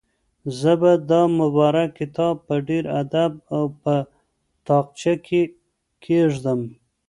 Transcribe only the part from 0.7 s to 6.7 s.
به دا مبارک کتاب په ډېر ادب په تاقچه کې کېږدم.